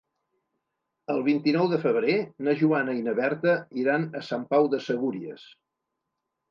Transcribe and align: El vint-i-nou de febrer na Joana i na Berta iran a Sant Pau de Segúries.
El 1.15 1.21
vint-i-nou 1.27 1.69
de 1.75 1.79
febrer 1.85 2.17
na 2.47 2.57
Joana 2.63 2.97
i 3.01 3.05
na 3.11 3.15
Berta 3.23 3.55
iran 3.85 4.09
a 4.23 4.27
Sant 4.33 4.51
Pau 4.55 4.73
de 4.75 4.83
Segúries. 4.91 5.51